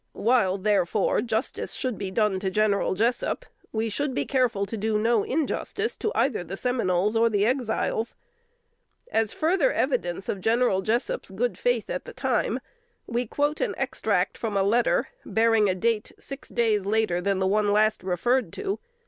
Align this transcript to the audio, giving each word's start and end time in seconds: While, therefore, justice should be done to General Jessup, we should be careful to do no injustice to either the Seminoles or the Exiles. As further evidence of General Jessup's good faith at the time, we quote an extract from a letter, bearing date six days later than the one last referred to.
While, 0.13 0.57
therefore, 0.57 1.21
justice 1.21 1.73
should 1.73 1.99
be 1.99 2.09
done 2.09 2.39
to 2.39 2.49
General 2.49 2.95
Jessup, 2.95 3.45
we 3.71 3.87
should 3.87 4.15
be 4.15 4.25
careful 4.25 4.65
to 4.65 4.75
do 4.75 4.97
no 4.97 5.21
injustice 5.21 5.95
to 5.97 6.11
either 6.15 6.43
the 6.43 6.57
Seminoles 6.57 7.15
or 7.15 7.29
the 7.29 7.45
Exiles. 7.45 8.15
As 9.11 9.31
further 9.31 9.71
evidence 9.71 10.27
of 10.27 10.41
General 10.41 10.81
Jessup's 10.81 11.29
good 11.29 11.55
faith 11.55 11.87
at 11.91 12.05
the 12.05 12.13
time, 12.13 12.61
we 13.05 13.27
quote 13.27 13.61
an 13.61 13.75
extract 13.77 14.39
from 14.39 14.57
a 14.57 14.63
letter, 14.63 15.09
bearing 15.23 15.65
date 15.79 16.11
six 16.17 16.49
days 16.49 16.87
later 16.87 17.21
than 17.21 17.37
the 17.37 17.45
one 17.45 17.71
last 17.71 18.01
referred 18.01 18.51
to. 18.53 18.79